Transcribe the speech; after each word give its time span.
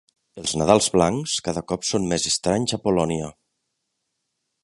Els 0.43 0.53
Nadals 0.59 0.87
blancs 0.95 1.35
cada 1.49 1.63
cop 1.73 1.85
són 1.91 2.09
més 2.13 2.27
estranys 2.31 2.75
a 2.77 2.81
Polònia. 2.87 3.31